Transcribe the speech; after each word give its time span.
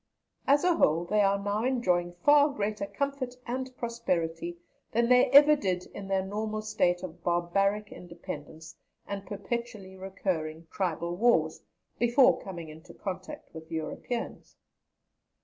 As 0.47 0.63
a 0.63 0.77
whole, 0.77 1.05
they 1.05 1.21
are 1.21 1.37
now 1.37 1.63
enjoying 1.63 2.13
far 2.25 2.49
greater 2.49 2.87
comfort 2.87 3.35
and 3.45 3.69
prosperity 3.77 4.57
than 4.93 5.09
they 5.09 5.27
ever 5.29 5.55
did 5.55 5.85
in 5.93 6.07
their 6.07 6.25
normal 6.25 6.63
state 6.63 7.03
of 7.03 7.23
barbaric 7.23 7.91
independence 7.91 8.75
and 9.05 9.27
perpetually 9.27 9.95
recurring 9.95 10.65
tribal 10.71 11.15
wars, 11.15 11.61
before 11.99 12.39
coming 12.41 12.67
into 12.69 12.95
contact 12.95 13.53
with 13.53 13.69
Europeans. 13.71 14.55